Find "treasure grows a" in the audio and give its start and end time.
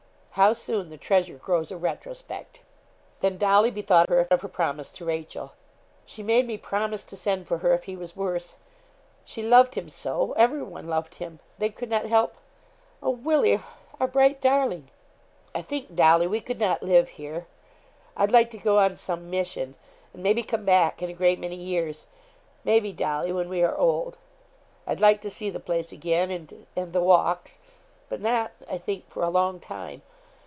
0.97-1.77